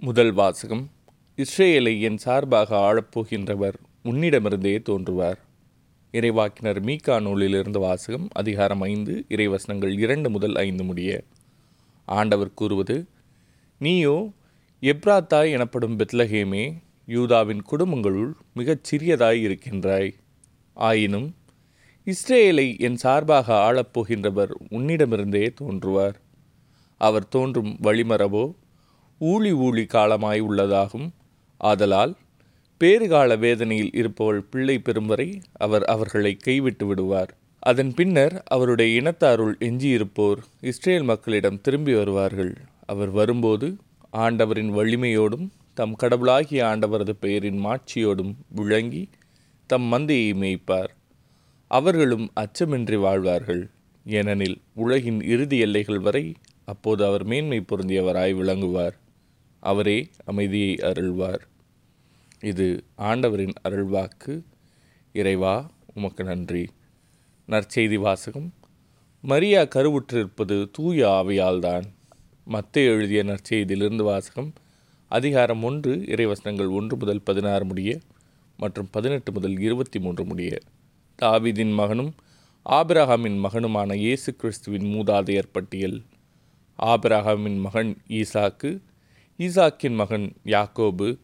[0.00, 0.90] முதல் வாசகம்
[1.38, 5.38] இஸ்ரேலை என் சார்பாக ஆளப்போகின்றவர் உன்னிடமிருந்தே தோன்றுவார்.
[6.12, 11.24] இறைவாக்கினர் மீகா நூலிலிருந்து வாசகம் அதிகாரம் ஐந்து இறைவசனங்கள் இரண்டு முதல் ஐந்து முடிய.
[12.04, 13.06] ஆண்டவர் கூறுவது
[13.78, 14.32] நீயோ
[14.82, 16.74] எப்ராத்தாய் எனப்படும் பெத்லஹேமே
[17.06, 20.14] யூதாவின் குடும்பங்களுள் மிகச் சிறியதாய் இருக்கின்றாய்.
[20.74, 21.34] ஆயினும்
[22.06, 26.14] இஸ்ரேலை என் சார்பாக ஆளப்போகின்றவர் உன்னிடமிருந்தே தோன்றுவார்.
[26.96, 28.54] அவர் தோன்றும் வழிமரபோ
[29.18, 31.08] ஊழி ஊழி காலமாய் உள்ளதாகும்.
[31.58, 32.16] ஆதலால்
[32.80, 37.30] பேறுகால வேதனையில் இருப்பவள் பிள்ளை பெறும் வரை அவர் அவர்களை கைவிட்டு விடுவார்.
[37.60, 42.56] அதன் பின்னர் அவருடைய இனத்தாருள் எஞ்சியிருப்போர் இஸ்ரேல் மக்களிடம் திரும்பி வருவார்கள்.
[42.86, 43.76] அவர் வரும்போது
[44.10, 49.08] ஆண்டவரின் வலிமையோடும் தம் கடவுளாகிய ஆண்டவரது பெயரின் மாட்சியோடும் விளங்கி
[49.66, 50.92] தம் மந்தையை மேய்ப்பார்.
[51.68, 53.68] அவர்களும் அச்சமின்றி வாழ்வார்கள்.
[54.06, 58.96] ஏனெனில் உலகின் இறுதி எல்லைகள் வரை அப்போது அவர் மேன்மை பொருந்தியவராய் விளங்குவார்.
[59.60, 61.40] அவரே அமைதியை அருள்வார்.
[62.40, 64.42] இது ஆண்டவரின் அருள்வாக்கு.
[65.12, 66.70] இறைவா உமக்கு நன்றி.
[67.48, 68.54] நற்செய்தி வாசகம்.
[69.20, 71.82] மரியா கருவுற்றிருப்பது தூய ஆவியால்தான்.
[72.44, 74.52] மத்திய எழுதிய நற்செய்தியிலிருந்து வாசகம்.
[75.08, 78.00] அதிகாரம் ஒன்று இறைவசனங்கள் ஒன்று முதல் பதினாறு முடிய
[78.56, 80.58] மற்றும் பதினெட்டு முதல் இருபத்தி மூன்று முடிய.
[81.22, 82.14] தாவிதின் மகனும்
[82.70, 86.02] ஆபிரஹாமின் மகனுமான இயேசு கிறிஸ்துவின் மூதாதையர் பட்டியல்.
[86.78, 88.80] ஆபிரஹாமின் மகன் ஈசாக்கு
[89.38, 91.18] ஈசாக்கின் மகன் யாக்கோபு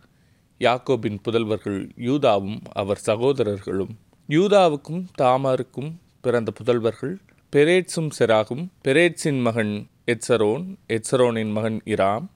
[0.60, 3.98] யாக்கோபின் புதல்வர்கள் யூதாவும் அவர் சகோதரர்களும்.
[4.28, 7.14] யூதாவுக்கும் தாமாருக்கும் பிறந்த புதல்வர்கள்
[7.56, 8.66] பெரேட்ஸும் செராகும்.
[8.84, 12.26] பெரேட்ஸின் மகன் எட்சரோன் எட்சரோனின் மகன் இராம்.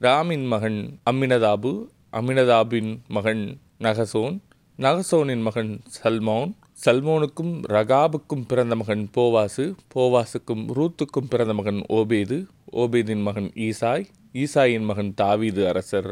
[0.00, 4.38] ராமின் மகன் அம்மினதாபு அமினதாபின் மகன் நகசோன்.
[4.78, 6.52] நகசோனின் மகன் சல்மோன்.
[6.84, 9.74] சல்மோனுக்கும் ரகாபுக்கும் பிறந்த மகன் போவாசு.
[9.94, 12.46] போவாசுக்கும் ரூத்துக்கும் பிறந்த மகன் ஓபேது.
[12.72, 14.04] ஓபேதின் மகன் ஈசாய்.
[14.34, 16.10] ஈசாயின் மகன் தாவீது அரசர்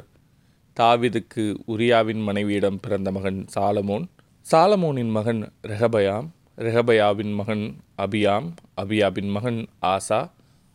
[0.76, 4.04] தாவீதுக்கு உரியாவின் மனைவியிடம் பிறந்த மகன் சாலமோன்.
[4.46, 7.64] சாலமோனின் மகன் ரெஹபயாம் ரெஹபயாவின் மகன்
[7.98, 10.20] அபியாம் அபியாபின் மகன் ஆசா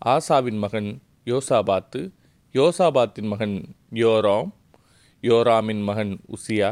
[0.01, 0.89] ஆசாவின் மகன்
[1.25, 2.01] யோசாபாத்து
[2.55, 3.55] யோசாபாத்தின் மகன்
[3.93, 4.51] யோராம்
[5.23, 6.71] யோராமின் மகன் உசியா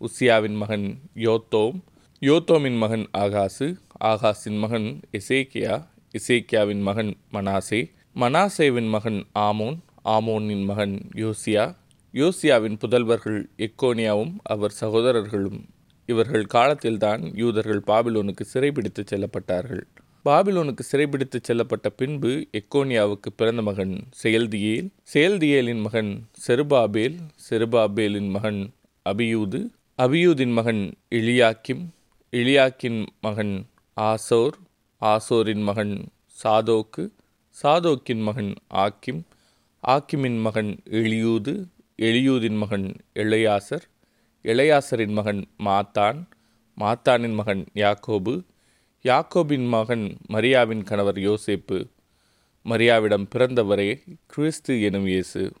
[0.00, 1.78] உசியாவின் மகன் யோத்தோம்
[2.22, 3.68] யோத்தோமின் மகன் ஆகாசு
[4.04, 5.74] ஆகாஸின் மகன் எசேக்கியா
[6.14, 7.80] எசேக்கியாவின் மகன் மனாசே
[8.16, 11.76] மனாசேவின் மகன் ஆமோன் ஆமோனின் மகன் யோசியா.
[12.12, 15.64] யோசியாவின் புதல்வர்கள் எக்கோனியாவும் அவர் சகோதரர்களும்.
[16.06, 19.82] இவர்கள் காலத்தில்தான் யூதர்கள் பாபிலோனுக்கு சிறைபிடித்து செல்லப்பட்டார்கள்.
[20.24, 24.88] பாபிலோனுக்கு சிறைபிடித்து செல்லப்பட்ட பின்பு எக்கோனியாவுக்கு பிறந்த மகன் செயல்தியேல்.
[25.02, 27.16] செயல்தியேலின் மகன் செருபாபேல்.
[27.50, 28.72] செருபாபேலின் மகன்
[29.10, 29.70] அபியூது.
[30.02, 31.86] அபியூதின் மகன் இலியாக்கிம்
[32.32, 34.56] இலியாக்கின் மகன் ஆசோர்.
[35.00, 36.08] ஆசோரின் மகன்
[36.44, 37.10] சாதோக்கு.
[37.62, 39.22] சாதோக்கின் மகன் ஆக்கிம்.
[39.84, 41.52] ஆக்கிமின் மகன் எளியூது
[41.98, 43.84] எளியூதின் மகன் எளையாசர்
[44.44, 46.18] இளையாசரின் மகன் மாத்தான்
[46.78, 48.34] மாத்தானின் மகன் யாக்கோபு
[49.04, 51.78] யாக்கோபின் மகன் மரியாவின் கணவர் யோசேப்பு.
[52.66, 53.88] மரியாவிடம் பிறந்தவரே
[54.26, 55.52] கிறிஸ்து எனும் இயேசு.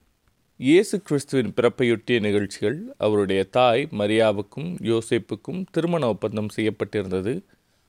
[0.56, 7.34] இயேசு கிறிஸ்துவின் பிறப்பையொட்டிய நிகழ்ச்சிகள் அவருடைய தாய் மரியாவுக்கும் யோசேப்புக்கும் திருமண ஒப்பந்தம் செய்யப்பட்டிருந்தது.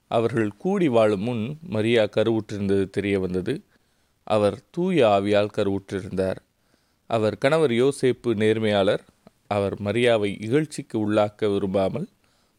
[0.08, 3.56] அவர்கள் கூடி வாழும் முன் மரியா கருவுற்றிருந்தது தெரிய வந்தது.
[4.24, 6.40] அவர் தூய ஆவியால் கருவுற்றிருந்தார்.
[7.10, 9.04] அவர் கணவர் யோசேப்பு நேர்மையாளர்.
[9.48, 12.08] அவர் மரியாவை இகழ்ச்சிக்கு உள்ளாக்க விரும்பாமல்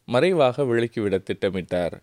[0.05, 1.97] மறைவாக விலக்கிவிட திட்டமிட்டார்.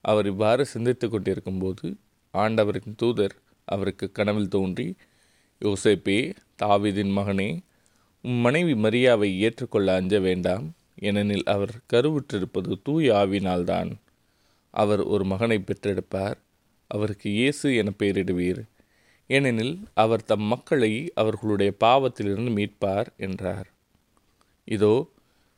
[0.00, 1.96] அவர் இவ்வாறு சிந்தித்து கொண்டிருக்கும்போது
[2.34, 3.34] ஆண்டவரின் தூதர்
[3.64, 4.94] அவருக்கு கனவில் தோன்றி
[5.60, 6.18] யோசேப்பே
[6.62, 7.50] தாவிதின் மகனே
[8.22, 10.66] உம் மனைவி மரியாவை ஏற்றுக்கொள்ள அஞ்ச வேண்டாம்.
[10.98, 13.90] ஏனெனில் அவர் கருவுற்றிருப்பது தூய ஆவினால்தான்
[14.70, 16.38] அவர் ஒரு மகனை பெற்றெடுப்பார்.
[16.90, 18.62] அவருக்கு இயேசு என பெயரிடுவீர்.
[19.26, 23.68] ஏனெனில் அவர் தம் மக்களை அவர்களுடைய பாவத்திலிருந்து மீட்பார் என்றார்.
[24.64, 24.94] இதோ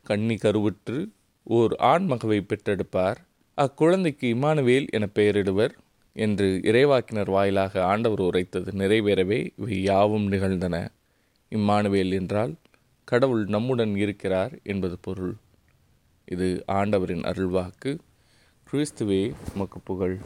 [0.03, 0.99] கன்னி கருவுற்று
[1.45, 3.19] ஓர் ஆண்மகவை பெற்றெடுப்பார்.
[3.59, 5.75] அக்குழந்தைக்கு இமானுவேல் என பெயரிடுவர்
[6.17, 10.77] என்று இறைவாக்கினர் வாயிலாக ஆண்டவர் உரைத்தது நிறைவேறவே இவை யாவும் நிகழ்ந்தன.
[11.53, 12.55] இம்மானுவேல் என்றால்
[13.05, 15.35] கடவுள் நம்முடன் இருக்கிறார் என்பது பொருள்.
[16.25, 17.99] இது ஆண்டவரின் அருள்வாக்கு.
[18.67, 20.21] கிறிஸ்துவே உமக்கு புகழ்.